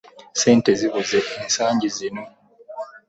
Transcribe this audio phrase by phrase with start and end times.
[0.35, 2.23] ssente zibuuze ensangi zino.